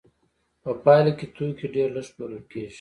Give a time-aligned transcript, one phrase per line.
[0.61, 2.69] په پایله کې توکي ډېر لږ پلورل کېږي